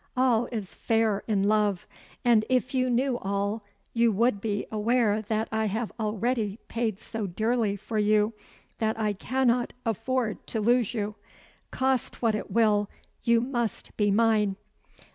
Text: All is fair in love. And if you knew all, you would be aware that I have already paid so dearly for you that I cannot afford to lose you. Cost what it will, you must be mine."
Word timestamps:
All 0.17 0.47
is 0.47 0.73
fair 0.73 1.23
in 1.27 1.43
love. 1.43 1.85
And 2.25 2.43
if 2.49 2.73
you 2.73 2.89
knew 2.89 3.19
all, 3.19 3.61
you 3.93 4.11
would 4.11 4.41
be 4.41 4.65
aware 4.71 5.21
that 5.21 5.47
I 5.51 5.65
have 5.65 5.91
already 5.99 6.57
paid 6.67 6.99
so 6.99 7.27
dearly 7.27 7.75
for 7.75 7.99
you 7.99 8.33
that 8.79 8.99
I 8.99 9.13
cannot 9.13 9.73
afford 9.85 10.47
to 10.47 10.59
lose 10.59 10.95
you. 10.95 11.13
Cost 11.69 12.19
what 12.19 12.33
it 12.33 12.49
will, 12.49 12.89
you 13.21 13.41
must 13.41 13.95
be 13.95 14.09
mine." 14.09 14.55